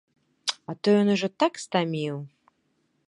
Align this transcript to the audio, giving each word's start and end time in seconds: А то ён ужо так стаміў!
А 0.71 0.75
то 0.81 0.87
ён 1.01 1.11
ужо 1.15 1.29
так 1.43 1.53
стаміў! 1.65 2.15